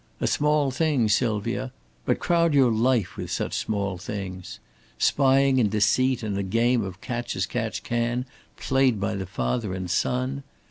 A 0.19 0.25
small 0.25 0.71
thing, 0.71 1.09
Sylvia. 1.09 1.71
But 2.07 2.17
crowd 2.17 2.55
your 2.55 2.71
life 2.71 3.17
with 3.17 3.29
such 3.29 3.53
small 3.53 3.99
things? 3.99 4.57
Spying 4.97 5.59
and 5.59 5.69
deceit 5.69 6.23
and 6.23 6.35
a 6.39 6.41
game 6.41 6.83
of 6.83 7.01
catch 7.01 7.35
as 7.35 7.45
catch 7.45 7.83
can 7.83 8.25
played 8.57 8.99
by 8.99 9.13
the 9.13 9.27
father 9.27 9.75
and 9.75 9.87
son! 9.91 10.41